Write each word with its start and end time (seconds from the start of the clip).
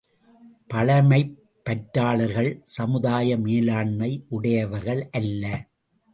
பழைமைப் 0.67 1.37
பற்றாளர்கள் 1.65 2.59
சமுதாய 2.63 3.37
மேலாண்மை 3.37 4.25
உடையவர்கள் 4.29 5.09
அல்ல. 5.11 5.67